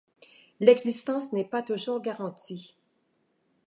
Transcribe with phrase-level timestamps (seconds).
[0.61, 2.75] L'existence n'est pas toujours garantie.